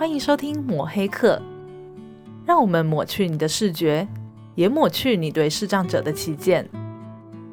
[0.00, 1.42] 欢迎收听抹黑课，
[2.46, 4.08] 让我们抹去你的视觉，
[4.54, 6.66] 也抹去你对视障者的偏见。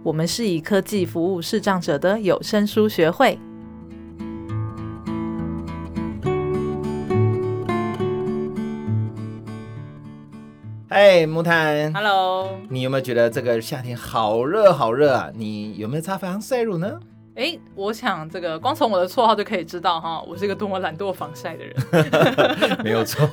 [0.01, 3.37] 我们是以科技服务视障者的有声书学会。
[10.87, 15.29] 嗨，木炭，Hello，你有没有觉得这个夏天好热好热啊？
[15.35, 16.97] 你有没有擦防晒乳呢？
[17.37, 21.75] 哎，我想这个光从我的绰号就可以知道哈，我是一个多么懒惰防晒的人。
[22.83, 23.29] 没有错，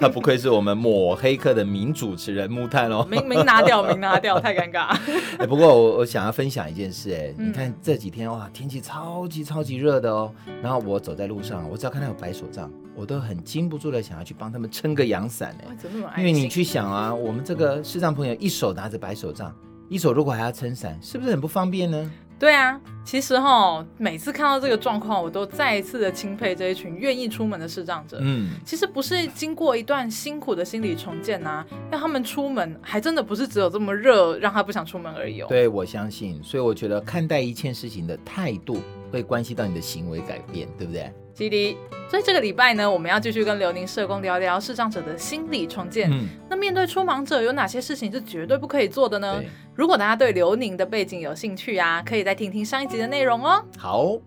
[0.00, 3.04] 那不愧是我们抹黑客的名主持人木炭哦。
[3.10, 4.96] 名名拿掉，名拿掉，太尴尬。
[5.40, 10.32] 哎，不过我我想要分享一件事，哎、嗯，你看这几天哇，天气超级超级热的哦。
[10.62, 15.76] 然后我走在路上，我只要看到有白手杖，我都很禁不住的想要去帮他们撑个阳伞哎。
[16.16, 19.52] 因为你去想啊，我们这个视障朋友一手拿着白手杖，
[19.88, 22.08] 一手如果还要撑伞，是不是很不方便呢？
[22.42, 28.18] 对啊，其实哈，每次看到这个状况，我都再一次的钦佩这一群愿意出门的视障者。
[28.20, 35.46] 嗯，其实不是经过一段辛苦的心理重建啊，让他们出门，还真的不是只有这么热让他不想出门而已哦。
[35.48, 38.78] 对，我相信，所以我觉得看待一切事情的态度，
[39.12, 41.12] 会关系到你的行为改变，对不对？
[41.34, 41.76] 基迪，
[42.10, 46.10] 所以这个礼拜呢，我们要继续跟刘宁社工聊聊视障者的心理重建。
[46.10, 49.42] 嗯，那面对出盲者，有哪些事情是绝对不可以做的呢？
[49.74, 53.64] 如果大家对刘宁的背景有兴趣啊，可以再听听上一集的内容哦。
[53.78, 54.18] 好，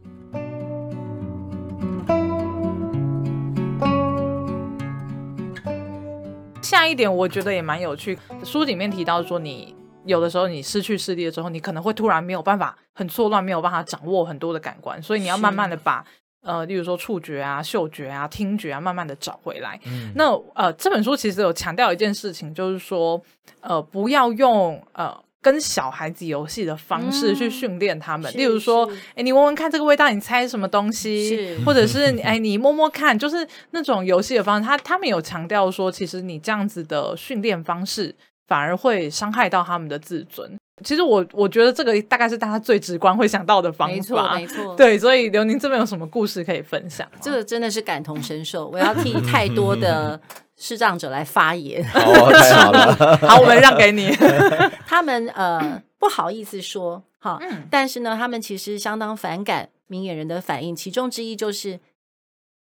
[6.63, 16.05] 下一点我觉得也蛮有趣，书里面提到说，你有的时候你失去视力了之后，你可能会突然没有办法，很错乱，没有办法掌握很多的感官，所以你要慢慢的把。
[16.47, 19.79] 呃，例如说触觉啊、嗅觉啊、听觉啊，慢慢的找回来。
[19.87, 23.19] 嗯、那呃，这本书其实有强调一件事情，就是说，
[23.61, 25.11] 呃，不要用呃
[25.41, 28.31] 跟小孩子游戏的方式去训练他们。
[28.31, 31.57] 嗯、例如说，哎，你闻闻看这个味道，你猜什么东西？
[31.65, 34.67] 或者是 哎，你摸摸看，就是那种游戏的方式。
[34.67, 38.13] 他他们有强调说，其实你这样子的训练方式，
[38.47, 40.57] 反而会伤害到他们的自尊。
[40.83, 44.75] 其实我我觉得这个大概是大家最直观会想到的方法，没错没错。
[44.75, 47.09] 对，所以刘宁这边有什么故事可以分享？
[47.21, 50.19] 这个真的是感同身受，我要替太多的
[50.57, 51.81] 视障者来发言。
[51.95, 54.09] 哦，太好了， 好，我们让给你。
[54.85, 61.79] 他们呃不好意思说哈，嗯，但是呢，他们其实相当反感明眼人的反应，其中之一就是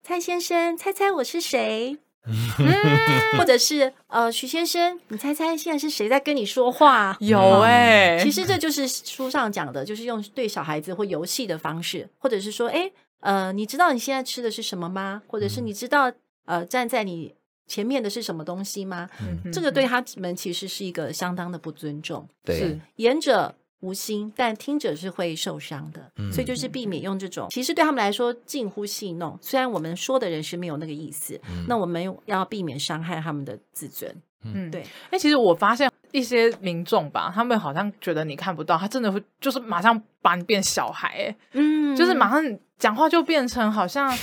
[0.02, 1.96] 蔡先生，猜猜我是谁？
[3.36, 7.16] 或者是呃，徐先生，你猜猜现在是谁在跟你说话？
[7.20, 12.90] 有哎、欸，其实这就是书上讲的，就是用对小孩子或游戏的方式，或者是说，哎，
[13.20, 15.22] 呃，你知道你现在吃的是什么吗？
[15.26, 16.10] 或者是你知道
[16.46, 17.34] 呃，站在你
[17.66, 19.08] 前面的是什么东西吗？
[19.20, 22.28] 嗯、这个对他们其实是一个相当的不尊重。
[22.44, 29.38] 对，是言者无心，但听者是会受伤的，嗯、所以就是避免用这种，其实对他们来说近乎戏弄。
[29.42, 34.10] 虽然我们说的人是没有那个意思，嗯、那我们要避免伤害他们的自尊。
[34.42, 34.82] 嗯，对。
[35.10, 44.16] 哎，其实我发现一些民众吧，他们好像觉得你看不到，他真的会就是马上把你变小孩，哎，嗯，就是马上讲话就变成好像。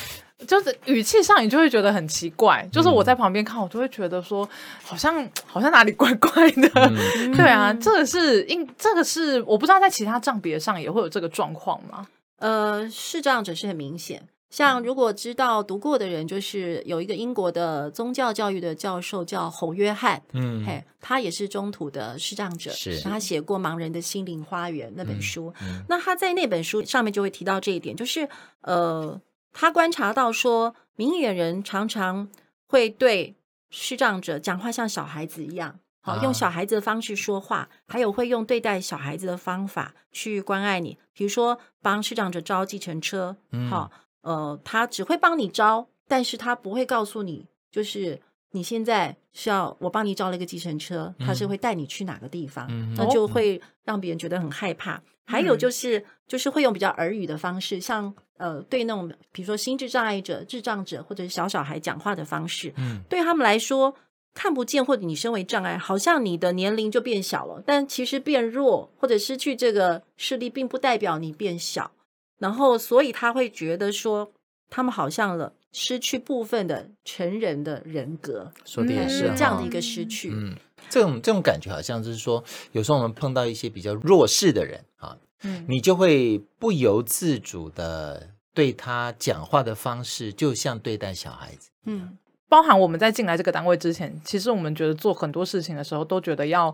[0.48, 2.68] 就是语气上，你就会觉得很奇怪。
[2.72, 4.48] 就是我在旁边看，我就会觉得说，
[4.84, 6.70] 好像 好像哪里怪怪的。
[6.76, 12.08] 嗯、 对啊，这个是因这个是我不知道在其他账别上也会有这个状况吗？
[12.40, 14.28] 呃，视障者是很明显。
[14.50, 25.54] 像如果知道读过的人，就是有一个英国的宗教教育的教授叫侯约翰，嗯，嘿，他也是中土的视障者，是他写过《盲人的心灵花园》那本书。
[25.62, 28.28] 嗯嗯、那他在那本书上面就会提到这一点，就是
[28.62, 29.22] 呃。
[29.52, 32.30] 他观察到说，明眼人常常
[32.68, 33.36] 会对
[33.70, 40.98] 视障者讲话像小孩子一样，好用小孩子的方式说话，还有会用对待小孩子的方法去关爱你。
[41.14, 43.36] 比如说，帮视障者招计程车，
[43.70, 43.92] 好，
[44.22, 48.20] 呃，他只会帮你招，但是他不会告诉你，就是
[48.52, 55.02] 你现在需要我帮你招了一个计程车，他是会带你去哪个地方，那就会让别人觉得很害怕。
[55.32, 58.14] 还有就是，就是会用比较耳语的方式，像。
[58.42, 63.94] 呃，对那种比如说心智障碍者、智障者或者是小小孩讲话的方式，嗯，对他们来说
[64.34, 67.62] 看不见，或者你身为障碍，好像你的年龄就变小了。
[67.64, 71.92] 但其实变弱或者失去这个视力，并不代表你变小。
[72.40, 74.32] 然后，所以他会觉得说，
[74.72, 80.32] 他们好像了失去部分的成人的人格，说的也是这样的一个失去。
[80.34, 80.56] 嗯，
[80.90, 85.18] 这种这种感觉好像就是说，有时候我们碰到一些比较弱势的人啊。
[85.44, 91.72] 嗯，你就会不由自主的对他讲话的方式，就像对待小孩子。
[91.86, 92.16] 嗯，
[92.48, 96.72] 包含我们在进来这个单位之前，其实我们觉得做很多事情的时候，都觉得要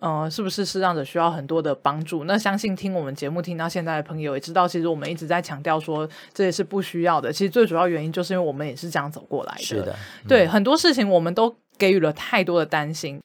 [0.00, 2.24] 呃，是不是视障者需要很多的帮助？
[2.24, 7.32] 那相信听我们节目听到现在的朋友也知道，其实我们一直在强调说这也是不需要的。
[7.32, 9.62] 其实最主要原因就是因为我们也是这样走过来的。
[9.62, 13.20] 是的，嗯、对很多事情我们都给予了太多的担心。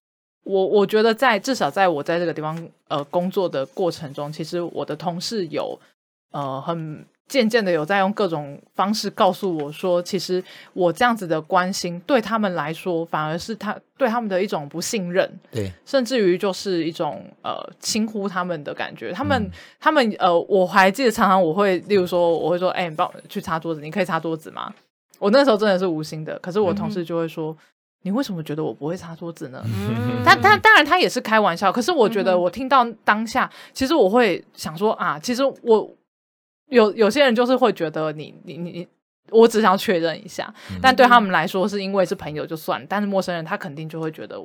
[0.45, 2.57] 我我觉得在至少在我在这个地方
[2.87, 5.77] 呃工作的过程中，其实我的同事有
[6.31, 7.05] 呃很。
[7.27, 10.43] 渐渐的有在用各种方式告诉我说，其实
[10.73, 19.11] 我这样子的关心对他们来说，反而是他对他们的一种不信任，对，甚至于就是一种呃轻忽他们的感觉。
[19.11, 24.71] 他们、嗯、他们呃，我还记得常常我会，例如说我会说，哎、欸，你帮我去擦桌子，你可以擦桌子吗？
[25.17, 27.57] 我那时候真的是无心的，可是我同事就会说，嗯、
[28.05, 29.61] 你为什么觉得我不会擦桌子呢？
[29.65, 35.91] 嗯、但但当然他也是开玩笑，可是我觉得我听到当下，其实我会想说啊，其实我。
[36.69, 38.87] 有有些人就是会觉得你你你，
[39.29, 44.35] 我只想确认一下，嗯、但对他们来说是因为是朋友就算，但是陌生人他肯定就会觉得，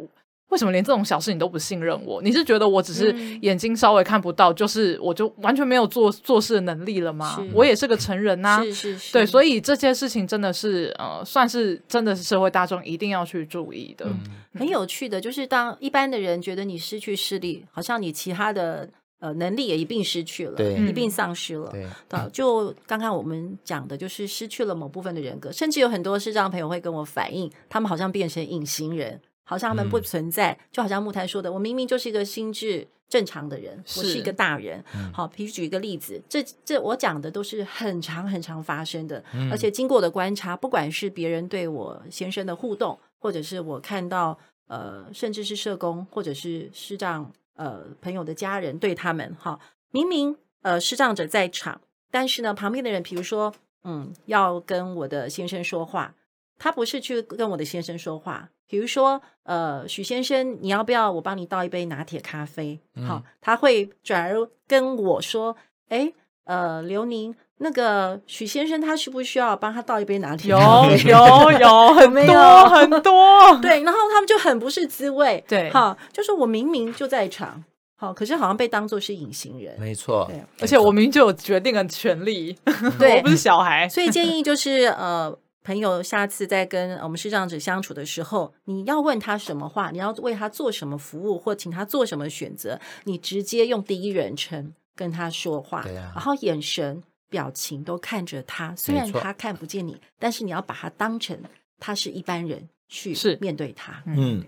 [0.51, 2.21] 为什么连这种小事你都不信任我？
[2.23, 7.45] 你是觉得我只是眼睛稍微看不到，嗯、就是我就完全没有做做事的能力了吗？
[7.53, 14.07] 我也是个成人呐、啊，是是是，对，所以这些事情真的是呃，算是真的是社会大众一定要去注意的。
[14.07, 18.89] 嗯、很有趣的就是，当一般的人觉得你失去视力，好像你其他的。
[19.23, 21.71] 呃，能力也一并失去了，一并丧失了。
[21.71, 21.87] 对，
[22.33, 29.21] 就刚刚我们讲的，就是失去了某部分的人格，甚至有很多视障朋友会跟我反映，他们好像变成隐形人，
[29.51, 34.83] 好像他们不存在，嗯、就好像木台说的，我明明就是一个心智正常的人，是我是一个大人。
[34.95, 44.39] 嗯、好，比如举一个例子，这这我讲的都是很常很常发生的，嗯、而且经过我的观察，不管是别人对我先生的互动，或者是我看到
[44.69, 47.33] 呃，甚至是社工，或者是视障。
[47.57, 49.61] 呃，朋友的家人对他们哈，
[49.91, 51.79] 明明呃视障者在场，
[52.11, 53.53] 但是呢，旁边的人，比如说，
[53.85, 56.15] 嗯，要跟我的先生说话，
[56.61, 62.79] 他不是去跟我的先生说话，比如说，呃，许先生，你要不要我帮你倒一杯拿铁咖啡？
[63.09, 65.57] 好，嗯，他会转而跟我说，
[65.89, 66.13] 哎，
[66.45, 70.51] 呃，刘宁，那个许先生他需不需要帮他倒一杯拿铁？
[70.51, 77.65] 有有 有，很多有很多，对，然后他们就很不是滋味，对，好，就是我明明就在场，
[77.97, 82.55] 好，可是好像被当作是隐形人，没错，对，而且我明明就有决定的权利，
[82.99, 97.03] 对，我不是小孩，所以建议就是呃，朋友下次在跟我们视障者相处的时候，你要问他什么话，你要为他做什么服务，或请他做什么选择，你直接用第一人称跟他说话，对啊，然后眼神。
[97.31, 101.41] 表情都看着他，虽然他看不见你，但是你要把他当成
[101.79, 104.03] 他是一般人去面对他。
[104.05, 104.45] 嗯，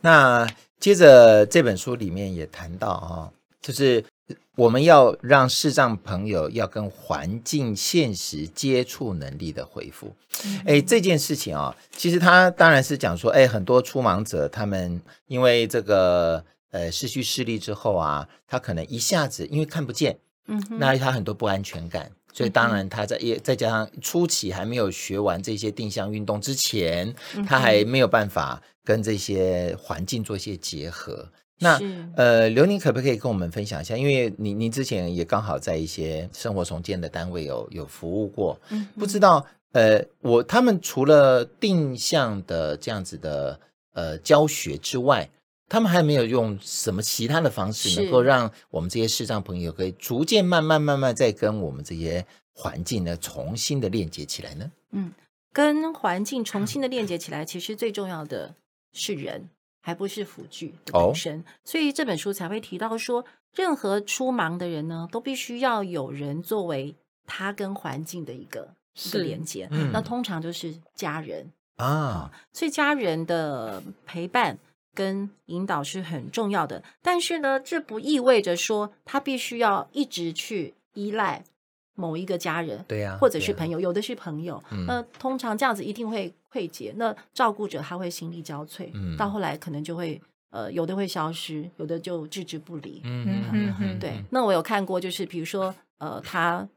[0.00, 0.48] 那
[0.80, 4.02] 接着这本书里面也谈到啊、哦，就是
[4.56, 10.14] 我们要让视障朋友要跟环境现实接触能力的恢复。
[10.64, 20.18] 哎、嗯，这件事情啊、哦，其实他当然是讲说，哎，很多初盲者他们因为这个呃失去视力之后啊，他可能一下子因为看不见。
[20.46, 27.14] 嗯，那他很多不安全感，所以当然他在也再加上初期还没有学完这些定向运动之前，
[27.46, 31.28] 他还没有办法跟这些环境做一些结合。
[31.58, 31.80] 那
[32.16, 33.96] 呃，刘宁可不可以跟我们分享一下？
[33.96, 43.60] 因为你你之前也刚好在一些生活重建的单位有有服务过，嗯不知道呃，我他们除了定向的这样子的
[43.92, 45.30] 呃教学之外。
[45.66, 54.70] 他们还没有用什么其他的方式，能够让我们这些视障朋友可以逐渐、慢慢、慢慢再跟我们这些环境呢重新的链接起来呢？
[54.90, 55.10] 嗯，
[55.54, 58.54] 跟环境重新的链接起来，其实最重要的
[58.92, 59.48] 是人，
[59.84, 61.38] 还不是辅具本身。
[61.38, 63.24] 哦、所以这本书才会提到说，
[63.54, 66.94] 任何出盲的人呢，都必须要有人作为
[67.26, 69.68] 他跟环境的一个是一个连接。
[69.70, 74.58] 嗯、那通常就是家人啊，所以家人的陪伴。
[74.96, 81.42] 跟引导是很重要的，但是呢，这不意味着说他必须要一直去依赖
[81.96, 90.20] 某一个家人，对呀、啊，或者是朋友，啊、有的是朋友，嗯、那通常这样子一定会溃竭，那照顾者他会心力交瘁，嗯、到后来可能就会
[90.50, 94.24] 呃，有的会消失，有的就置之不理，嗯嗯嗯，嗯对。
[94.30, 96.68] 那我有看过，就是比如说呃，他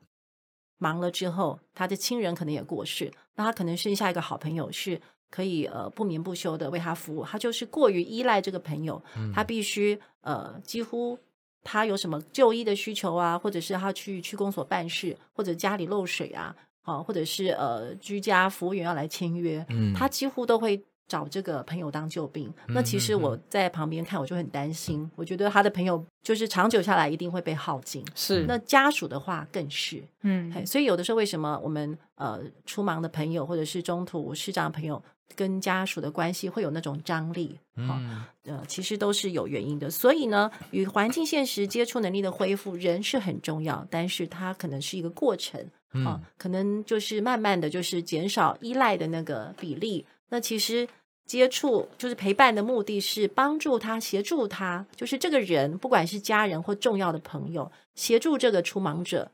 [0.80, 5.00] 忙了之后，他的亲人可能也过世，那他可能剩下一个好朋友是。
[5.30, 11.20] 可以呃不眠不休的为他服务，他就是过于依赖这个朋友，嗯、他必须呃几乎
[11.64, 22.52] 他有什么就医的需求啊，或者是他去区公所办事，或者家里漏水啊，好、啊，或者是呃居家服务员要来签约，嗯、他几乎都会找这个朋友当救兵。
[22.68, 25.10] 那其实我在旁边看，我就很担心。
[25.18, 28.06] 我觉得他的朋友就是长久下来一定会被耗尽。
[28.16, 30.02] 是，那家属的话更是。
[30.22, 35.04] 嗯，所以有的时候为什么我们呃出忙的朋友或者是中途视障的朋友
[35.36, 37.60] 跟家属的关系会有那种张力？
[37.76, 39.90] 嗯，呃，其实都是有原因的。
[39.90, 45.70] 所以呢，与环境现实接触能力的恢复，人是很重要，但是它可能是一个过程。
[45.92, 50.06] 啊，可能就是慢慢的就是减少依赖的那个比例。
[50.30, 50.88] 那其实
[51.26, 59.32] 接触就是陪伴的目的是帮助他，协助他，就是这个人不管是家人或重要的朋友，协助这个出盲者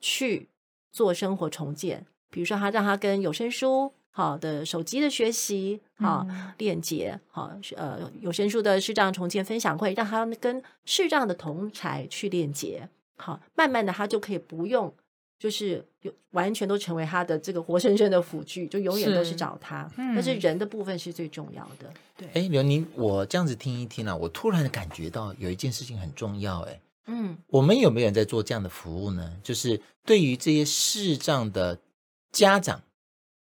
[0.00, 0.48] 去
[0.92, 2.06] 做生活重建。
[2.30, 6.26] 比如说，他让他跟有声书好的手机的学习好
[6.58, 12.88] 链接好，呃，有声书的视障重建分享会，让他跟视障的同才去链接。
[13.16, 14.92] 好，慢慢的他就可以不用。
[15.44, 19.86] 就是有完全都成为他的这个活生生的辅具，就永远都是找他。
[19.88, 21.92] 是但是人的部分是最重要的。
[22.16, 26.60] 对，哎，刘宁，我这样子听一听啊，我突然感觉到有一件事情很重要。
[26.60, 29.36] 哎，嗯，我们有没有人在做这样的服务呢？
[29.42, 31.78] 就是对于这些视障的
[32.32, 32.80] 家长、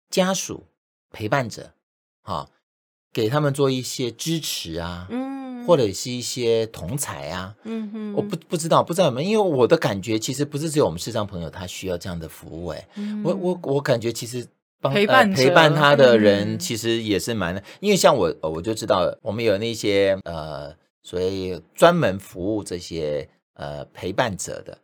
[0.09, 0.65] 家属、
[1.11, 1.75] 陪伴者，
[2.23, 2.49] 啊，
[3.13, 5.07] 给他们做一些支持啊。
[5.11, 5.32] 嗯。
[5.67, 14.47] 或者是一些同才啊，嗯哼，我不不知道，不知道有没有，因为我的感觉其实不是只有我们视障朋友他需要这样的服务，哎、嗯，我我我感觉其实
[14.81, 24.79] 帮陪伴、呃、陪伴他的人其实也是蛮，嗯、因为像我我就知道我们有那些呃，所以专门服务这些呃陪伴者的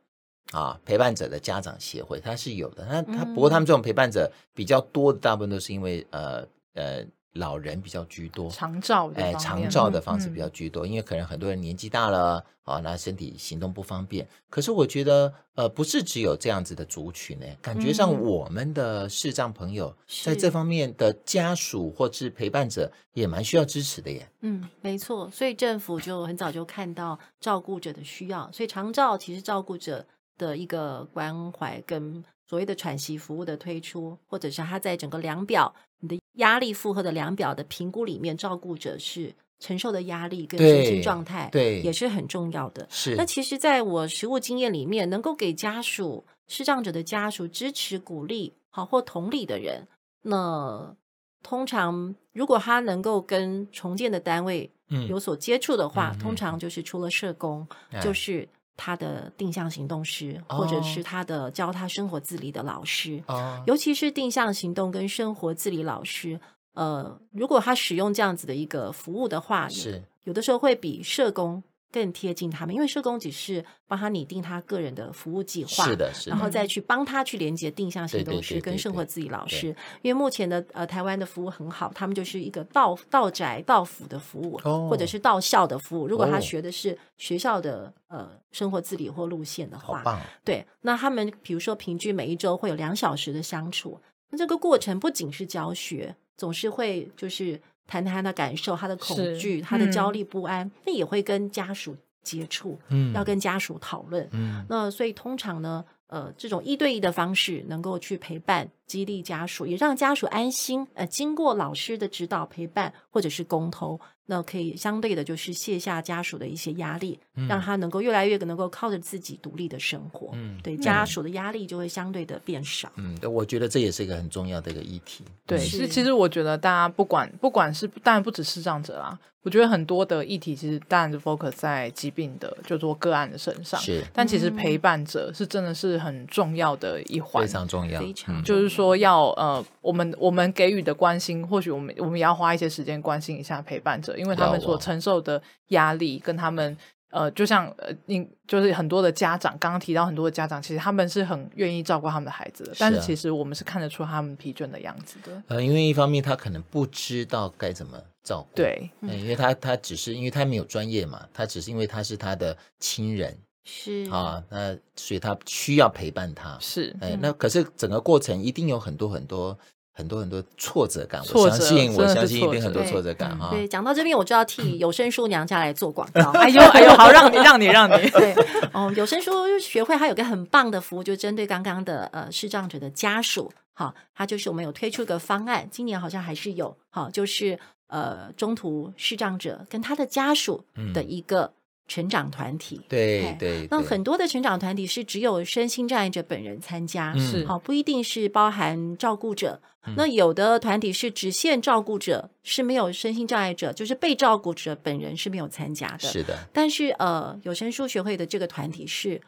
[0.52, 7.04] 啊，陪伴者的家长协会，他是有的，他他不过他们这种陪伴者比较多的，大部分都是因为呃呃。
[7.38, 14.26] 老人比较居多，长照哎，长照的方式比较居多，嗯、因为可能很多人年纪大了啊，那身体行动不方便。
[14.50, 24.28] 可是我觉得，呃，不是只有这样子的族群呢，感觉上我们的视障朋友在这方面的家属或是陪伴者也蛮需要支持的耶。
[24.40, 35.74] 嗯，没错，所以政府就很早就看到照顾者的需要，所以长照其实照顾者的一个关怀跟所谓的喘息服务的推出，或者是他在整个量表。
[36.00, 42.86] 你的压力负荷的量表的评估里面，照顾者是承受的压力跟身心状态，对，也是很重要的。
[42.88, 43.16] 是。
[43.16, 49.88] 那其实，在我实务经验里面，能够给家属、视障者的家属支持、鼓励，好或同理的人，
[50.22, 50.94] 那
[51.42, 54.70] 通常如果他能够跟重建的单位
[55.08, 58.48] 有所接触的话，嗯、通常就是除了社工，嗯、就是。
[58.78, 66.40] 他的定向行动师，或者是他的教他生活自理的老师，哦、尤其是定向行动跟生活自理老师，
[66.72, 70.02] 呃，如果他使用这样子的一个服务的话，是。
[70.24, 71.62] 有的时候会比社工。
[71.90, 79.68] 更贴近他们，因为社工只是帮他拟定他个人的服务计划，是的，是的，然后再去帮他去连接定向行动师跟生活自理老师。
[80.02, 86.06] 因为目前的呃台湾的服务很好，他们就是一个到到宅到府的服务，哦、或者是到校的服务。
[86.06, 97.58] 如果他学的是学校的呃生活自理或路线的话，棒对，那他们比如说平均每一周会有两小时的相处，那这个过程不仅是教学，总是会就是。
[97.88, 110.84] 谈谈他的感受，他的恐惧，嗯、他的焦虑不安，那也会跟家属接触，嗯，要跟家属讨论，嗯，那所以通常呢，呃，这种一对一的方式能够去陪伴、激励家属，也让家属安心。
[110.94, 114.00] 呃，经过老师的指导、陪伴或者是沟通。
[114.30, 120.28] 那可以相对的，就是卸下家属的一些压力，嗯、让他能够越来越能够靠着自己独立的生活。
[120.34, 122.92] 嗯，对，家属的压力就会相对的变少。
[122.96, 125.24] 嗯，我觉得这也是一个很重要的一个议题。
[125.46, 133.80] 对，其实其实我觉得大家不管不管是当然不只是这样子啦，我觉得很多的议题其实当然是 focus 在疾病的就做个案的身上。
[133.80, 137.98] 是，但其实陪伴者是真的是很重要的一环，非常重要。
[137.98, 146.76] 非常就是说要呃，我们我们给予的关心，或许我们我们也要花一些时间关心一下陪伴者，因为他们所承受的压力跟他们
[147.10, 155.42] 呃，就像呃，你就是很多的家长刚刚提到很多的家长，其实他们是很愿意照顾他们的孩子的，但是其实我们是看得出他们疲倦的样子的。
[155.48, 169.58] 呃，因为一方面他可能不知道该怎么照顾，对，嗯，因为他他只是因为他没有专业嘛，他只是因为他是他的亲人，是啊，那所以他需要陪伴他，是，哎，那可是整个过程一定有很多很多。
[169.98, 173.50] 很多很多挫折感，我相信，我相信一定很多挫折感哈。
[173.50, 176.30] 对，讲到这边，我就要替有声书娘家来做广 告。
[176.30, 178.08] 哎呦，哎呦，好，让你，让你，让你。
[178.14, 178.32] 对，
[178.72, 191.52] 哦，有声书学会它有个很棒的服务，就针对刚刚的呃视障者的家属，好，它就是我们有推出一个方案，今年好像还是有，好，就是呃中途视障者跟他的家属的一个
[191.88, 199.60] 成长团体，对对，那很多的成长团体是只有身心障碍者本人参加，是好，不一定是包含照顾者。
[199.96, 206.00] 那有的团体是只限照顾者，是没有身心障碍者，就是被照顾者本人是没有参加的。
[206.00, 209.20] 是的，但是呃，有声书学会的这个团体是。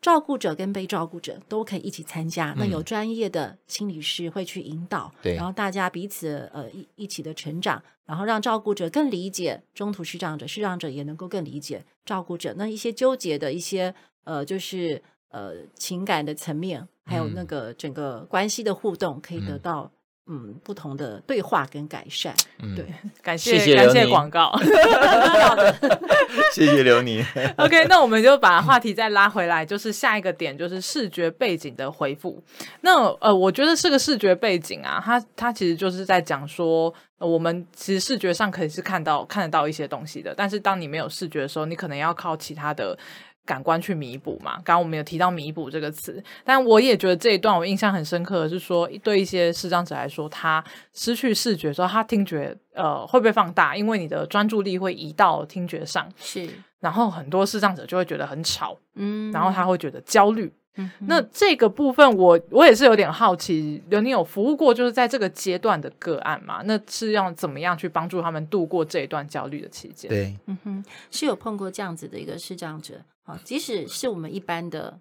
[0.00, 12.54] 照顾者跟被照顾者都可以一起参加，嗯、那有专业的心理师会去引导，对，然后大家彼此呃一一起的成长，然后让照顾者更理解中途失障者，失障者也能够更理解照顾者。
[12.56, 19.90] 那一些纠结的一些呃，就是呃情感的层面，还有那个整个关系的互动，可以得到。
[20.26, 22.86] 嗯，不同的对话跟改善，嗯、对，
[23.20, 24.52] 感谢谢谢感谢广告
[26.54, 27.24] 谢谢刘宁。
[27.56, 32.40] OK，那我们就把话题再拉回来，就是下一个点，就是视觉背景的回复。
[32.82, 42.96] 那呃，我觉得是个视觉背景啊，它它其实就是在讲说，呃、我们其实视觉上可以是看到看得到一些东西的，但是当你没有视觉的时候，你可能要靠其他的。
[43.44, 44.54] 感官去弥补嘛？
[44.56, 56.48] 刚刚我们有提到“弥补”这个词，但我也觉得这一段我印象很深刻的是说，对一些视障者来说，他失去视觉之后，他听觉呃会被放大，因为你的专注力会移到听觉上，是。
[56.80, 60.52] 然后很多视障者就会觉得很吵，嗯，然后他会觉得焦虑。
[60.76, 66.62] 嗯，那这个部分我我也是有点好奇，刘妮有服务过就是在这个阶段的个案嘛？
[66.64, 70.08] 那是要怎么样去帮助他们度过这一段焦虑的期间？
[70.08, 73.02] 对，嗯哼，是有碰过这样子的一个视障者。
[73.44, 74.98] 即使是我们一般的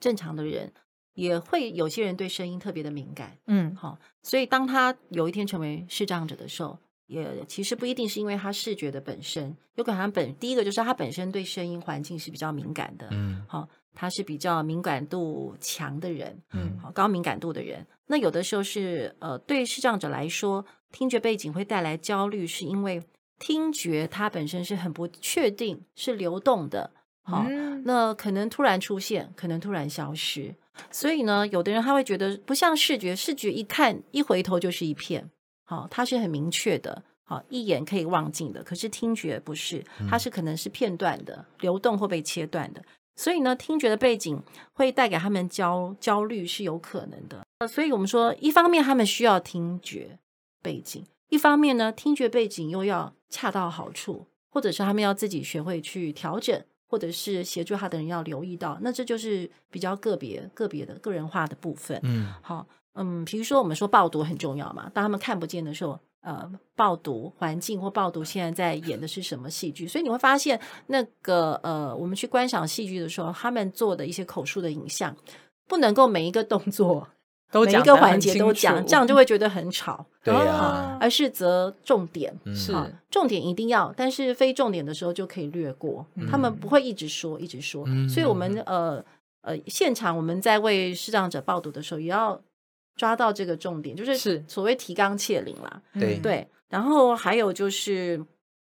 [0.00, 0.72] 正常的人，
[1.14, 6.76] 也会有些人对声音特别的敏感，嗯，好，所以当他有一天成为视障者的时候，
[7.06, 23.02] 也其实不一定是因为他视觉的本身，有可能他本第一个就是他本身对声音环境是比较敏感的，嗯，好，他是比较敏感度强的人，嗯，好，高敏感度的人，那有的时候是呃，对视障者来说，听觉背景会带来焦虑，是因为
[23.38, 26.92] 听觉它本身是很不确定，是流动的。
[27.22, 27.46] 好，
[27.84, 30.54] 那可能突然出现，可能突然消失，
[30.90, 35.30] 所以呢，有的人他会觉得不像视觉，视觉一看一回头就是一片，
[35.64, 38.64] 好，它是很明确的，好，一眼可以望尽的。
[38.64, 42.82] 可是听觉不是，它是可能是片段的，流动或被切断的，
[43.16, 47.44] 所以呢，听觉的背景会带给他们焦焦虑是有可能的。
[47.68, 50.18] 所以我们说，一方面他们需要听觉
[50.62, 56.62] 背景，一方面呢，听觉背景又要恰到好处，或者是他们要自己学会去调整。
[56.90, 62.00] 或者是协助他的人要留意到，那这就是比较个别、个别的个人化的部分。
[62.02, 75.16] 嗯，好，嗯，比如说我们说报读很重要嘛，当他们看不见的时候，呃，报读环境或报读现在在演的是什么戏剧，所以你会发现那个呃，我们去观赏戏剧的时候，他们做的一些口述的影像，
[75.66, 77.08] 不能够每一个动作。
[77.52, 80.06] 都每一个环节都讲，这样就会觉得很吵。
[80.22, 82.72] 对啊，而是则重点是
[83.10, 86.06] 重点一定要，但是非重点的时候就可以略过。
[86.30, 89.04] 他们不会一直说一直说，所以我们呃
[89.42, 92.40] 呃现场我们在为视障者报读的时候，也要
[93.00, 95.82] 抓到这个重点，就是所谓提纲挈领啦。
[95.94, 98.22] 对对，然后还有就是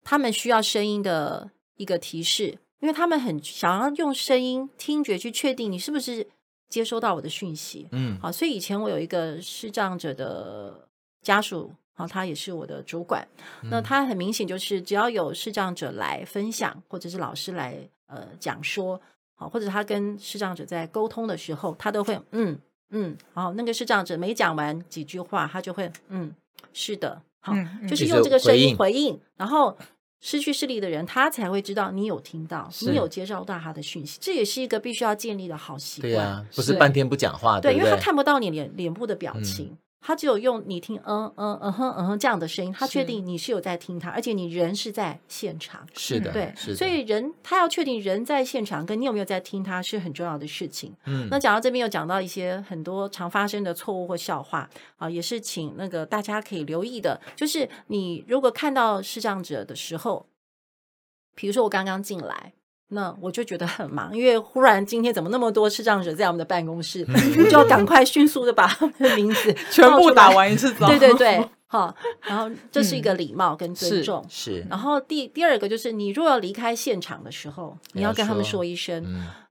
[0.05, 6.29] 他们需要声音的一个提示，因为他们很想要用声音听觉去确定你是不是。
[6.71, 10.89] 接收到我的讯息，嗯，好，所以以前我有一个视障者的
[11.21, 13.27] 家属，好，他也是我的主管。
[13.65, 19.01] 嗯、那他很明显就是，只要有视障者来分享，或者是老师来呃讲说，
[19.35, 22.57] 好，或者他跟视障者在沟通的时候，他都会嗯
[22.91, 26.35] 嗯，好，那个是这样子没讲完几句话，他就会嗯，
[26.73, 29.77] 是的，好，嗯嗯、就是用这个声音回应，回应然后。
[30.23, 36.13] 失去视力的人，他才会知道你有听到，你有接收到他的讯息，这也是一个必须要建立的好习惯。
[36.13, 39.69] 对呀、啊，不是半天不讲话，对，对，对，因为他看不到你脸脸部的表情。
[39.71, 45.87] 嗯他只有用你听，嗯嗯嗯哼嗯哼这样的声音，他确定你是有在听他，而且你人是在现场。
[45.95, 46.77] 是的，对，是的。
[46.77, 50.97] 所以人他要确定人在现场，跟你有没有在听他是很重要的事情。
[51.05, 60.27] 嗯，那讲到这边又讲到一些很多常发生的错误或笑话啊，也是请那个大家可以留意的，就是你如果看到视障者的时候，
[61.35, 62.55] 比如说我刚刚进来。
[62.93, 70.73] 那我就觉得很忙，因为忽然今天怎么那么多视障者在我们的办公室，我就要赶快迅速的把他们的名字 全部打完一次。
[70.75, 74.25] 对对对， 好，然后这是一个礼貌跟尊重。
[74.29, 74.67] 是。
[74.69, 79.05] 然后第第二个就是，你若要离开现场的时候，你要跟他们说一声。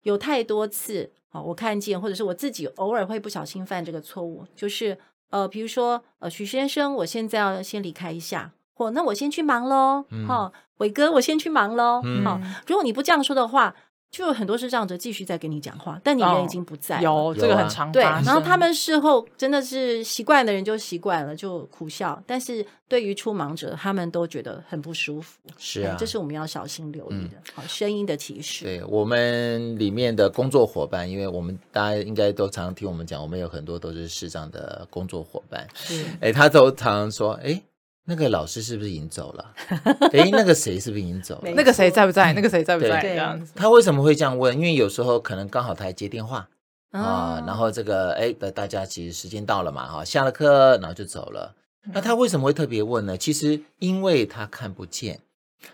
[0.03, 4.97] 有太多次，好，我看见，或者是我自己偶尔会不小心犯这个错误，就是
[5.29, 8.51] 呃，比如说呃，许先生，我现在要先离开一下。
[8.79, 10.05] 哦，那我先去忙喽。
[10.27, 12.01] 好，伟哥，我先去忙喽。
[12.23, 13.75] 好，如果你不这样说的话，
[14.09, 17.03] 就有很多视障者继续在跟你讲话，但你人已经不在了。
[17.03, 22.19] 有这个很常对，然后他们事后真的是习惯的人就习惯了，就苦笑。
[22.25, 25.37] 但是对于出忙者，他们都觉得很不舒服。
[25.57, 27.37] 是啊，这是我们要小心留意的。
[27.53, 28.63] 好，声音的提示。
[28.63, 35.67] 对我们里面的工作伙伴，因为我们大家应该都常常听我们讲，我们有很多都是视障的工作伙伴。
[35.75, 37.61] 是，哎，他都常常说，哎。
[38.09, 39.53] 那个老师是不是已经走了？
[40.13, 41.51] 哎，那个谁是不是已经走了？
[41.55, 42.33] 那个谁在不在？
[42.33, 42.99] 那个谁在不在？
[42.99, 43.53] 这样子。
[43.55, 44.55] 他为什么会这样问？
[44.55, 46.49] 因为有时候可能刚好他还接电话
[46.89, 51.53] 啊，然后这个哎，大家其实时间到了嘛，哈，下了课然后就走了。
[51.93, 53.15] 那他为什么会特别问呢？
[53.15, 55.19] 其实因为他看不见，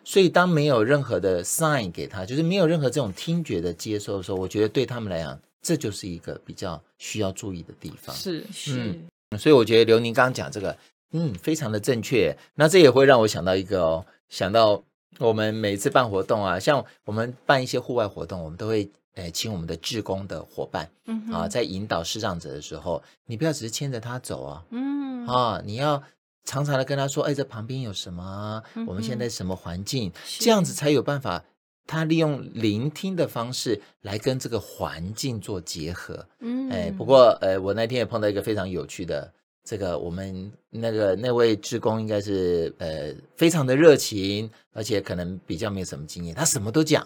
[0.04, 8.14] 所以当没有任何的 sign 给他，就是没有任何这种听觉的接收的时候，我觉得对他们来讲，这就是一个比较需要注意的地方。
[8.14, 9.00] 是是，
[9.40, 10.76] 所以我觉得刘宁刚刚讲这个。
[11.16, 12.38] 嗯，非常的正确。
[12.56, 14.84] 那这也会让我想到一个哦，想到
[15.20, 26.04] 我们每次办活动啊，像我们办一些户外活动，我们都会诶请我们的志工的伙伴，嗯啊，在引导视障者的时候，你不要只是牵着他走啊，嗯啊，你要
[26.44, 28.62] 常常的跟他说，哎，这旁边有什么？
[28.86, 30.10] 我们现在什么环境？
[30.10, 31.46] 嗯、这样子才有办法，
[31.88, 36.28] 他利用聆听的方式来跟这个环境做结合。
[36.40, 39.32] 嗯，哎，不过呃，我那天也碰到一个非常有趣的。
[39.68, 47.06] 这个我们那个那位志工应该是呃非常的热情，而且可能比较没有什么经验，他什么都讲，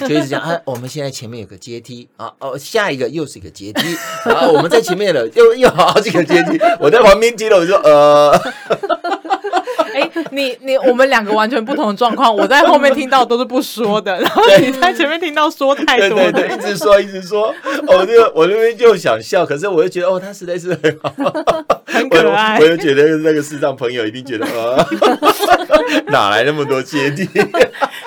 [0.00, 8.38] 就一直讲啊，我们现在前面有个阶梯啊，哦，下一个又是一个阶梯，然后我们在前面了，又又好几个阶梯，我在旁边接了，我说呃。
[10.14, 17.54] 哎，你你我们两个完全不同的状况，我在后面听到都是不说的， 然后你在前面听到说太多，对对对，一直说一直说，
[17.86, 21.12] 我就我那边就想笑，可是我又觉得哦，他实在是很好，
[21.86, 24.86] 很可爱，我，我就觉得那个世上朋友一定觉得啊，
[26.08, 27.28] 哪来那么多阶梯？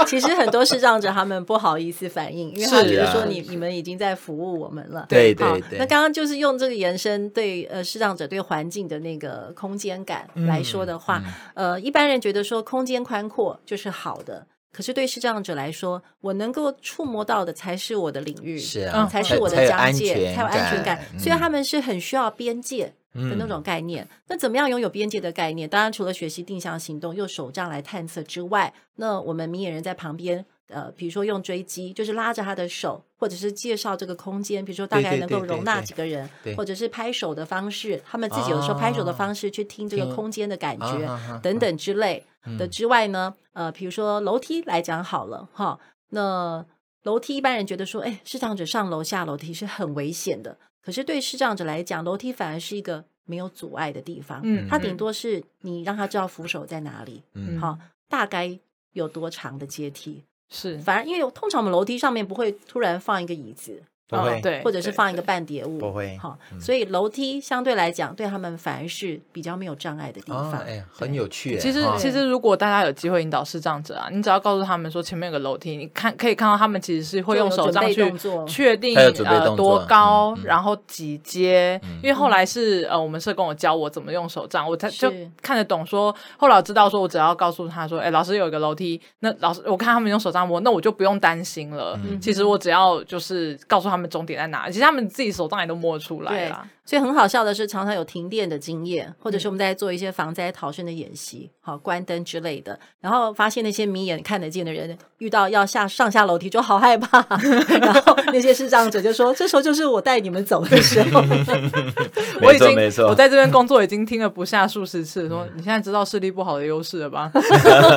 [0.05, 5.05] 其实很多视障者他们不好意思反应，因为他觉得说你你们已经在服务我们了。
[5.09, 5.79] 对对对。
[5.79, 20.99] 那刚刚就是用这个延伸对呃视障者对环境的那个空间感来说的话，呃，一般人觉得说空间宽阔就是好的，可是对视障者来说，我能够触摸到的才是我的领域，是啊，才是我的疆界，才有安全感。
[21.17, 25.67] 所以他们是很需要边界的那种概念，嗯、那怎么样拥有边界的概念？
[25.67, 42.23] 当然，除了学习定向行动，用手杖来探测之外，那我们明眼人在旁边，呃，比如说用追击，就是拉着他的手，或者是介绍这个空间，比如说大概能够容纳几个人，或者是拍手的方式，他们自己有时候拍手的方式去听这个空间的感觉、哦、等等之类
[42.59, 46.63] 的之外呢，呃，比如说楼梯来讲好了哈，那
[47.03, 50.57] 楼梯一般人觉得说，哎，视障者上楼下楼梯是很危险的。
[50.87, 54.39] 可是对视障者来讲，楼梯反而是一个没有阻碍的地方。
[54.45, 58.57] 嗯，它顶多是你让他知道扶手在哪里，嗯，好，大概
[58.93, 60.77] 有多长的阶梯是。
[60.77, 63.83] 反而因为通常我们楼梯上面不会突然放一个椅子。
[64.09, 70.49] 不会，对，或者是放一个半叠物，不会，好，所以楼梯相对来讲，对他们反而是比较没有障碍的地方。
[70.59, 71.57] 哎，很有趣。
[71.57, 78.13] 其实，其实如果大家有机会引导视障者啊，你只要告诉他们说前面有个楼梯，你看可以看到他们其实是会用手杖去
[78.47, 81.77] 确定呃多高，然后几阶。
[82.01, 85.85] 因为后来是呃我们社工有教我怎么用手杖，我才就看得懂。
[85.85, 91.99] 说后来我知道说，我只要告诉他说，哎，老师有一个楼梯，那老师我看他们用手杖摸，那我就不用担心了。
[92.21, 93.96] 其实我只要就是告诉他们。
[93.97, 94.67] 他们终点在哪？
[94.67, 96.67] 其实他们自己手上也都摸出来了。
[96.85, 107.19] 所以很好笑的是，常常有停电的经验，或者是我们在做一些防灾逃生的演习，好关灯之类的，然后发现那些明眼看得见的人遇到要下上下楼梯就好害怕，
[107.81, 111.21] 然后那些视障者就说：“这时候就是我带你们走的时候。
[112.41, 117.29] ”我已经没错，我在这边工作已经听了不下数十次，说你现在知道视力不好的优势了吧？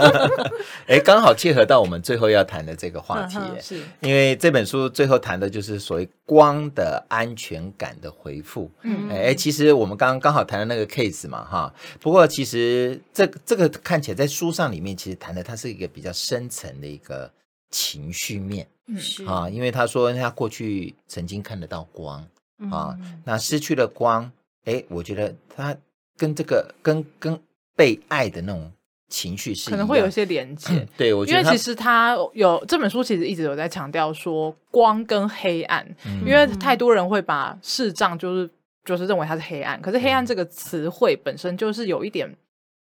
[0.89, 8.71] 哎，刚好切合到我们最后要谈的这个话题，是因为这本书最后谈的就是所谓光的安全感的回复。
[8.83, 11.75] 嗯，哎，其实我们刚刚刚好谈的那个 case 嘛，哈。
[11.99, 17.29] 不过其实这这个看起来在书上里面，其实谈的它是一个比较深层的一个
[17.73, 18.65] 情绪面，
[18.97, 19.25] 是。
[19.25, 22.25] 啊，因为他说他过去曾经看得到光
[22.71, 24.31] 啊，那失去了光，
[24.67, 25.77] 哎，我觉得他
[26.17, 27.37] 跟这个跟跟
[27.75, 28.71] 被爱的那种
[29.11, 38.49] 情绪是可能会有一些连接，嗯、对，我觉得因为其实他有这本书其实一直有在强调说光跟黑暗，嗯、因为太多人会把视障就是。
[38.83, 42.27] 就是认为它是黑暗，可是“黑暗”这个词汇本身就是有一点，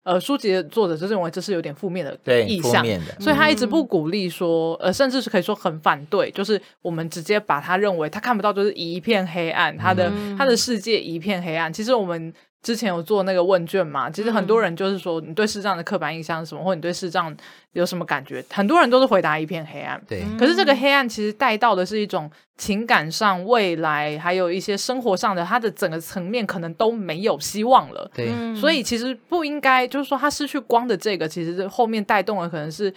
[0.04, 2.84] 呃，书籍的作者就认为这是有点负面的意向，
[3.20, 11.72] 所以他一直不鼓励说，呃，甚至是可以说很反对，就是我们直接把他认为他看不到，就是一片黑暗，他的他的世界一片黑暗。
[11.72, 12.34] 其实我们
[12.66, 17.32] 之前有做那个问卷嘛，其实很多人就是说，你对视障的刻板印象是什么，或你对视障
[17.74, 18.44] 有什么感觉？
[18.50, 20.02] 很多人都是回答一片黑暗。
[20.08, 28.10] 对，可是这个黑暗其实带到的是一种情感上、未来，还有一些生活上的，它的整个层面可能都没有希望了。
[28.16, 32.92] 对，所以其实不应该，就是说他失去光的这个，其实后面带动的可能是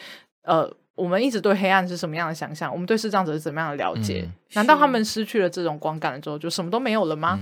[0.45, 0.73] 呃。
[0.99, 2.73] 我们一直对黑暗是什么样的想象？
[2.73, 4.25] 我们对视障者是怎么样的了解？
[4.25, 7.39] 嗯、难道他们失去了这种光感了之后，就什么都没有了吗？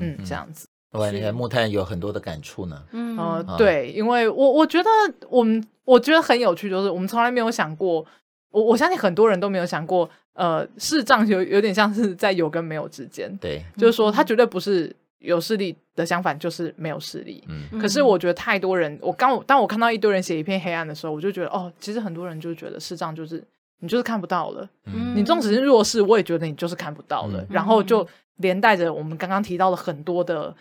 [0.00, 0.66] 嗯，这样子。
[0.98, 2.82] 哇，你看木炭有很多的感触呢。
[2.92, 4.88] 嗯、呃，对，因为我我觉得
[5.28, 8.04] 我们我觉得很有趣，就是我们从来没有想过，
[8.50, 13.30] 我我相信很多人都没有想过，呃，视障有有点像是在有跟没有之间。
[13.40, 14.94] 对，就是说，他绝对不是。
[15.20, 17.42] 有视力的相反就是没有视力。
[17.48, 23.42] 嗯，可是我觉得太多人，我刚当我看到一堆人写一片黑暗的时候，我就觉得哦，其实很多人就觉得视障就是
[23.80, 24.68] 你就是看不到了。
[24.84, 27.40] 嗯，你纵使是弱势，我也觉得你就是看不到了。
[27.40, 28.06] 嗯，然后就。
[28.40, 30.54] 连带着我们刚刚提到了很多的，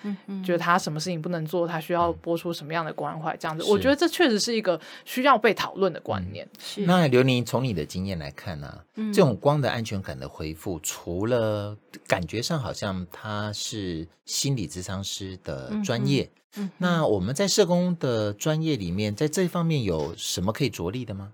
[0.45, 6.47] 觉得他什么事情不能做，他需要播出什么样的关怀，这样子，我觉得这确实是一个需要被讨论的观念。
[6.57, 6.85] 是。
[6.85, 8.79] 那刘宁从你的经验来看呢，
[9.13, 11.75] 这种光的安全感的恢复，除了
[12.07, 16.31] 感觉上好像他是心理咨商师的专业，
[16.77, 21.33] 那我们在社工的专业里面，在这方面有什么可以着力的吗？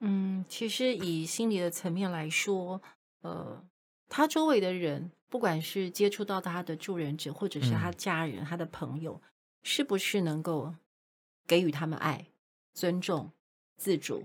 [0.00, 2.80] 嗯，其实以心理的层面来说，
[3.22, 3.62] 呃，
[4.08, 5.10] 他周围的人。
[5.30, 9.20] 不管是接触到他的助人者，或者是他家人、嗯、他的朋友，
[9.62, 10.74] 是不是能够
[11.46, 12.28] 给予他们爱、
[12.72, 13.30] 尊重、
[13.76, 14.24] 自主？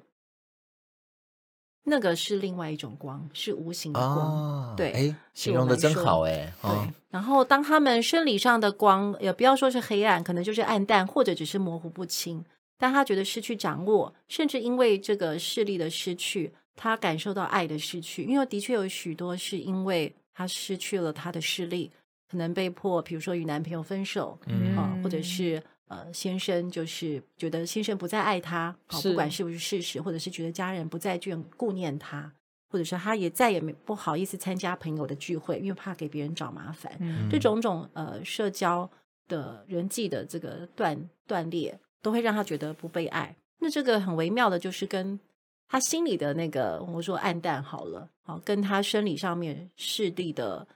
[1.83, 4.17] 那个是另外一种光，是无形的光。
[4.17, 6.53] 哦、对，哎，形容的真好，哎。
[6.61, 6.69] 对。
[6.69, 12.45] 哦、然后，当他们生理上的光，也不要说是黑暗，可能就是暗淡，或者只是模糊不清。
[12.83, 18.23] 当他觉得失去掌握，甚至因为这个视力的失去，他感受到爱的失去。
[18.23, 20.13] 因为的确有许多是因为。
[20.35, 21.91] 他失去了他的视力，
[22.27, 32.33] 可能被迫，比如说与男朋友分手，嗯、啊，或者是呃先生就是觉得先生不再爱他，好、啊，不管是不是事实，或者是觉得家人不再眷顾念他，
[32.67, 38.89] 或者说他也再也没不好意思参加朋友的聚会，因为怕给别人找麻烦，嗯、这种种呃社交
[39.27, 43.35] 的人际的这个断断裂，都会让他觉得不被爱。
[43.57, 45.19] 那这个很微妙的，就是跟。
[45.65, 50.67] 他心里的那个，我说暗淡好了，好，跟他生理上面视力的，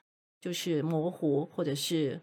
[0.42, 2.20] 就是模糊或者是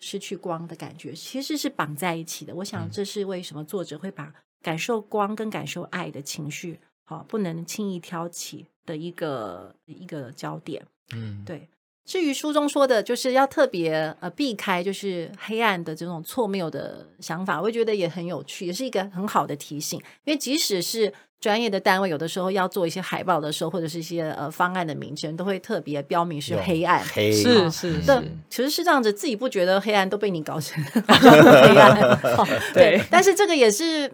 [0.00, 2.52] 失去光的感觉，其实是绑在一起的。
[2.52, 10.84] 我想这是为什么作者会把感受光跟感受爱的情绪，好，不能轻易挑起的一个一个焦点。
[11.14, 11.68] 嗯，对。
[12.06, 20.00] 至于书中说的，就是要特别呃避开，就是黑暗的这种错谬的想法，我觉得也很有趣，也是一个很好的提醒。
[20.24, 27.04] 因为即使是专业的单位，有的时候要做一些海报的时候，或者是一些呃方案的名称，都会特别标明是黑暗。
[27.12, 32.18] 黑是是是，其实是这样子，自己不觉得黑暗，都被你搞成 黑暗。
[32.72, 34.08] 对，但是这个也是。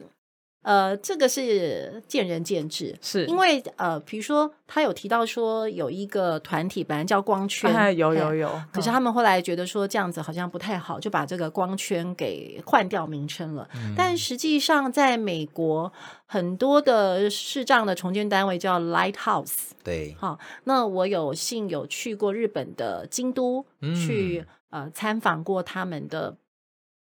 [0.63, 13.69] 呃，这个是见仁见智，是因为呃，比如说他有提到说有一个团体本来叫光圈，哎、有有有，可是他们后来觉得说这样子好像不太好，就把这个光圈给换掉名称了。
[13.75, 15.93] 嗯、但实际上，在美国
[16.27, 26.37] 很多的视障的重建单位叫 Lighthouse，对，好，那我有幸有去过日本的京都，嗯、去呃参访过他们的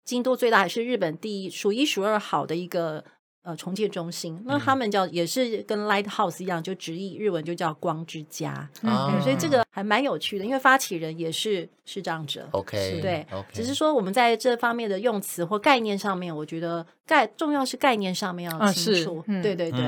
[0.03, 3.05] 京都最大也是日本第一数一数二好的一个。
[3.45, 8.67] 呃，重建中心，那他们叫、嗯、也是跟 Lighthouse 一样，就直译日文就叫光之家，
[9.21, 13.45] 所以这个还蛮有趣的，因为发起人也是视障者，OK，对，okay.
[13.53, 19.79] 只是说我们在这方面的用词或概念上面，我觉得概重要是概念上面要清楚，嗯、对对对。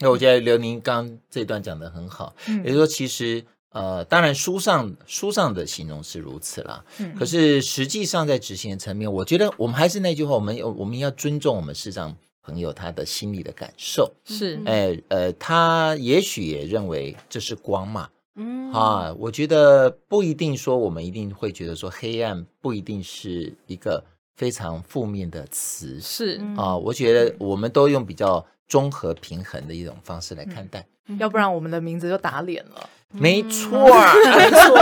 [0.00, 12.16] 那、嗯、我觉得刘宁刚这段讲的很好，嗯、也就是说，其实呃，当然书上书上的形容是如此啦，嗯，可是实际上在执行的层面，我觉得我们还是那句话，我们我们要尊重我们视障。
[12.46, 14.14] 朋友他的心里的感受。
[14.24, 18.70] 是，哎呃，他也许也认为这是光嘛，嗯。
[18.72, 24.04] 啊，我觉得不一定说我们一定会觉得说黑暗不一定是一个
[24.36, 26.40] 非常负面的词，是。
[26.56, 32.88] 啊，我觉得我们都用比较综合平衡的一种方式来看待，嗯、要不然我们的名字就打脸了。
[33.12, 34.76] 没错、啊，没错。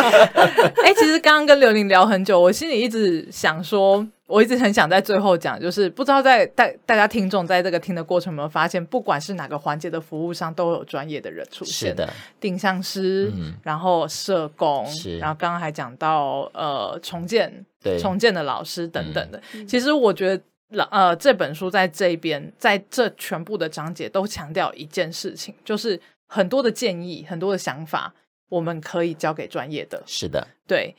[0.82, 11.90] 哎，其实刚刚跟刘玲聊很久，我心里一直想说，我一直很想在最后讲，就是不知道在大大家听众在这个听的过程有没有发现，不管是哪个环节的服务商，都有专业的人出现。
[11.90, 12.08] 是的，
[12.40, 14.86] 定向师，嗯、然后社工，
[15.20, 19.42] 然后刚刚还讲到呃重建，对重建的老师等等的。
[19.52, 20.34] 嗯、其实我觉
[20.70, 26.00] 得，呃，这本书在这边，在这全部的章节都强调一件事情，就是。
[26.26, 28.14] 很多的建议，很多的想法，
[28.48, 30.02] 我们可以交给专业的。
[30.06, 30.94] 是的，对，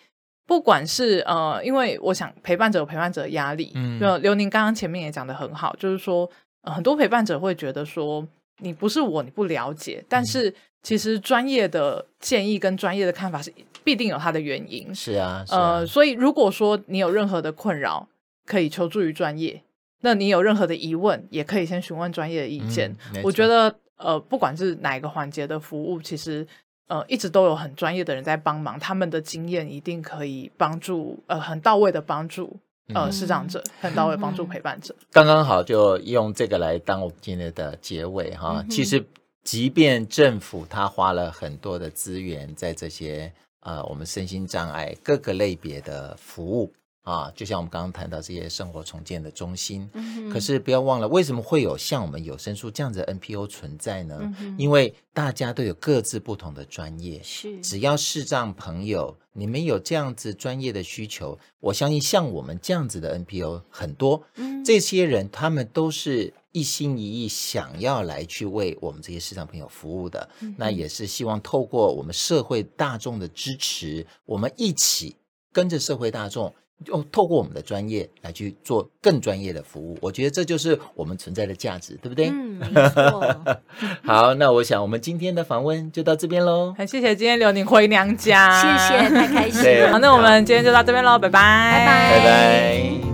[0.45, 6.29] 不管是呃，因为我想陪伴者有陪伴者的压力，嗯，就刘宁刚刚前面也讲的很好，就是说、
[6.63, 8.25] 呃、很多陪伴者会觉得说
[8.59, 18.07] 你不是我，你不了解，但是其实专业的建议跟专业的看法是必定有它的原因，是啊，是啊，呃，所以如果说你有任何的困扰，
[18.45, 19.61] 可以求助于专业，
[20.01, 22.95] 那你有任何的疑问，也可以先询问专业的意见。
[23.13, 26.47] 嗯、我觉得呃，不管是哪一个环节的服务，其实。
[26.89, 32.55] 呃，一直都有很专业的人在帮忙，他们的经验一定可以帮助呃很到位的帮助
[32.93, 34.95] 呃视障者，很到位帮助陪伴者。
[35.11, 38.63] 刚刚好就用这个来当我们今天的结尾哈。
[38.69, 39.05] 其实，
[39.43, 43.29] 即便政府他花了很多的资源在这些
[43.59, 46.71] 呃我们身心障碍各个类别的服务。
[47.07, 54.19] 啊，就像我们刚刚谈到这些生活重建的中心，嗯、可是不要忘了，为什么会有像我们有声书这样子的 NPO 存在呢？
[54.41, 57.61] 嗯、因为大家都有各自不同的专业，是。
[57.61, 75.15] 只要视障朋友你们有这样子专业的需求，我相信像我们这样子的 NPO 很多，嗯、这些人他们都是一心一意想要来去为我们这些视障朋友服务的，嗯、那也是希望透过我们社会大众的支持，我们一起
[75.53, 76.53] 跟着社会大众。
[76.85, 82.29] 就透过我们的专业来去做更专业的服务，我觉得这就是我们存在的价值，对不对？
[82.29, 83.35] 嗯，没错。
[84.05, 86.73] 好，那我想我们今天的访问就到这边喽。
[86.77, 89.91] 很谢谢今天刘宁回娘家，谢谢，太开心了。
[89.91, 93.07] 好，那我们今天就到这边喽，拜拜，拜拜，拜拜。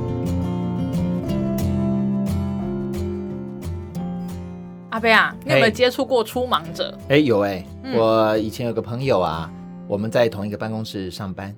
[4.89, 6.95] 阿贝啊，你有没有接触过初盲者？
[7.07, 9.49] 哎，有哎，我以前有个朋友啊，
[9.87, 11.55] 我们在同一个办公室上班。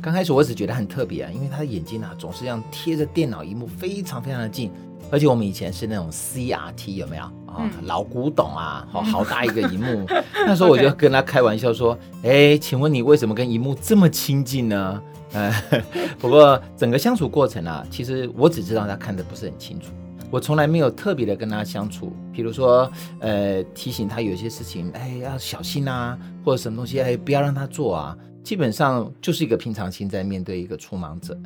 [0.00, 4.70] 刚开始我只觉得很特别啊，因为他的眼睛啊总是这样贴着电脑荧幕，非常非常的近。
[5.10, 7.58] 而且我们以前是那种 CRT 有没有啊？
[7.58, 10.04] 嗯、老古董啊， 好好大一个荧幕。
[10.34, 15.52] 那时候我就跟他开玩笑说：“哎请问你为什么跟荧幕这么亲近呢？”呃，
[16.18, 19.92] 不过整个相处过程啊，其实我只知道他看得不是很清楚，
[20.30, 22.12] 我从来没有特别的跟他相处。
[22.32, 28.16] 比如说，呃，提醒他有些事情，哎，要小心啊，或者什么东西，哎，不要让他做啊。
[28.46, 31.36] 基本上就是一个平常心在面对一个初盲者。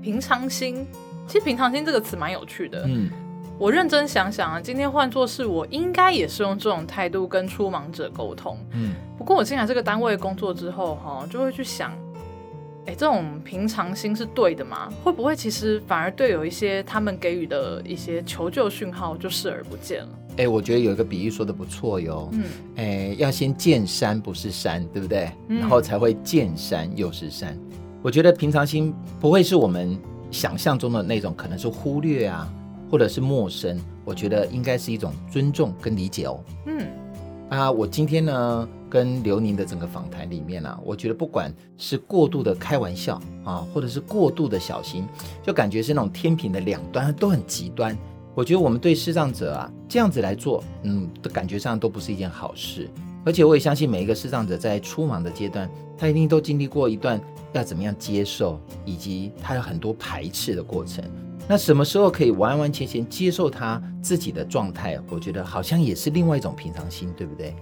[0.00, 0.86] 平常心，
[1.26, 2.84] 其实“平常心”这个词蛮有趣的。
[2.86, 3.10] 嗯，
[3.58, 8.56] 我认真想想啊，今天换作是我，应该也是用这种态度跟初盲者沟通。
[8.74, 11.90] 嗯，不过我进来这个单位工作之后，哈，就会去想，
[12.86, 14.88] 哎，这种平常心是对的吗？
[15.02, 20.08] 会不会其实反而对有一些他们给予的一些求救讯号就视而不见了？
[20.36, 22.28] 哎，我觉得有一个比喻说的不错哟。
[22.32, 22.44] 嗯，
[22.76, 25.30] 哎，要先见山不是山，对不对？
[25.48, 27.58] 嗯，然后才会见山又是山。
[28.02, 29.98] 我觉得平常心不会是我们
[30.30, 32.50] 想象中的那种，可能是忽略啊，
[32.90, 33.78] 或者是陌生。
[34.04, 36.40] 我觉得应该是一种尊重跟理解哦。
[36.64, 36.86] 嗯，
[37.50, 45.06] 啊，我今天呢跟刘宁的整个访谈里面啊，我觉得不管是过度的开玩笑啊，或者是过度的小心，
[45.42, 47.96] 就感觉是那种天平的两端都很极端。
[48.34, 52.88] 我觉得我们对视障者啊这样子来做，嗯，的感觉上都不是一件好事。
[53.24, 57.20] 而且我也相信每一个视障者在初盲的阶段，他一定都经历过一段
[57.52, 61.04] 要怎么样接受，以及他有很多排斥的过程。
[61.46, 64.98] 那什么时候可以完完全全接受他自己的状态？
[65.10, 67.54] 我觉得好像也是另外一种平常心，对不对？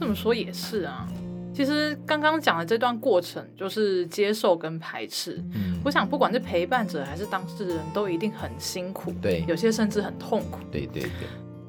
[0.00, 1.06] 这么说也是啊。
[1.52, 5.42] 其实刚刚讲的这段过程，就是接受跟排斥。
[5.54, 9.12] 嗯，我想不管是陪伴者还是当事人，都一定很辛苦。
[9.20, 10.60] 对，有些甚至很痛苦。
[10.70, 11.10] 对对对。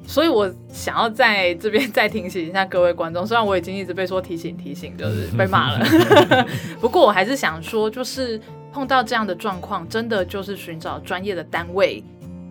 [0.06, 5.86] 所以我想要在这边再提醒一下各位观众，虽然我已经一直被说提醒提醒，就是 被骂了。
[6.82, 8.40] 不过我还是想说，就是
[8.72, 12.04] 碰到这样的状况，真的就是寻找专业的单位。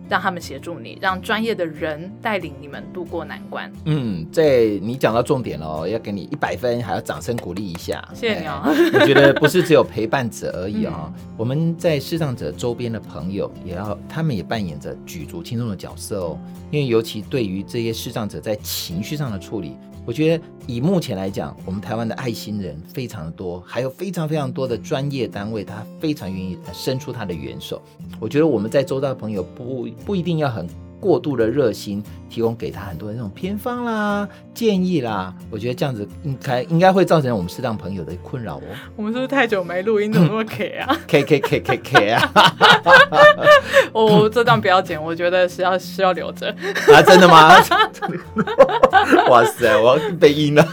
[0.09, 3.71] 让他们协助你，让专业的人带领你们度过难关。
[3.85, 8.03] 嗯，在你讲到重点了，要给你一百分，还要掌声鼓励一下。
[8.13, 8.61] 谢谢你哦。
[8.93, 16.39] 我觉得不是只有陪伴者而已哦， 嗯、我们在视障者周边的朋友，也要他们也扮演着举足轻重的角色哦。
[16.69, 19.75] 因为尤其对于这些视障者在情绪上的处理。
[20.05, 27.81] 我觉得以目前来讲，我们台湾的爱心人非常的多，还有非常非常多的专业单位，他非常愿意伸出他的援手。
[28.19, 30.67] 我觉得我们在周遭的朋友不不一定要很。
[31.03, 38.61] 过度的热心，提供给他很多的那种偏方啦、建议啦，我觉得这样子应该应该会造成我们适当朋友的困扰哦。
[38.95, 42.31] 我们是不是太久没录音，怎么那么 K 啊？K K K K K 啊！
[43.91, 46.47] 我这段不要剪，我觉得是要是要留着
[46.93, 47.01] 啊？
[47.03, 47.53] 真的吗？
[49.29, 50.65] 哇塞，我要被阴了。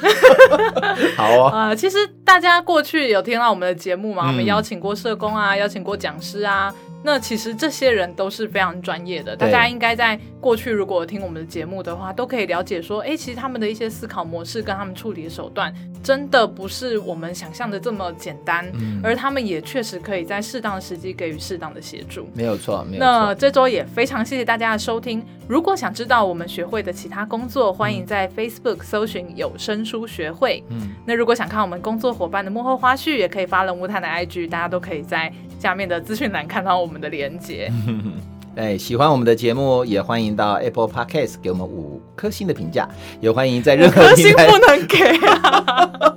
[1.16, 1.50] 好啊、哦。
[1.52, 4.26] 呃，其实大家过去有听到我们的节目吗？
[4.26, 6.72] 嗯、我们邀请过社工啊，邀请过讲师啊。
[7.02, 22.28] 那其实这些人都是非常专业的，大家应该在过去如果听我们的节目的话，都可以了解说，哎，其实他们的一些思考模式跟他们处理的手段，真的不是我们想象的这么简单，嗯、而他们也确实可以在适当的时机给予适当的协助。
[22.34, 23.06] 没有错，没有错。
[23.06, 25.24] 那这周也非常谢谢大家的收听。
[25.48, 30.62] 如果想知道我们学会的其他工作，欢迎在 Facebook 搜寻有声书学会。
[30.68, 37.70] 嗯，那如果想看我们工作伙伴的幕后花絮，也可以 follow 木炭的 IG，大家都可以在下面的资讯栏看到我们的连结。
[38.56, 42.88] 哎，喜欢我们的节目，也欢迎到 Apple Podcast 给我们五颗星的评价，
[43.20, 44.48] 也欢迎在任何平台。
[44.48, 46.12] 星不能给啊！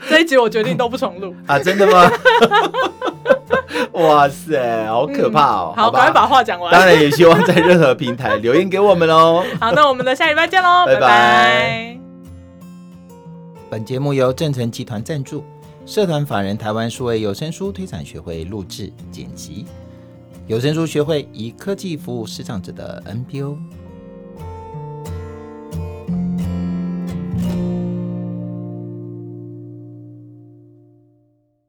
[0.10, 1.58] 这一集我决定都不重录啊！
[1.58, 2.10] 真的吗？
[3.94, 5.74] 哇塞，好可怕哦！
[5.76, 6.72] 嗯、好，赶快把话讲完。
[6.72, 9.44] 当然也希望在任何平台留言给我们哦。
[9.60, 11.00] 好，那我们的下礼拜见喽，拜拜。
[11.00, 11.98] 拜拜。
[13.70, 15.44] 本节目由正成集团赞助，
[15.90, 19.66] 社团法人台湾数位有声书推广学会录制剪辑。
[20.46, 23.58] 有声书学会以科技服务视障者的 NPO。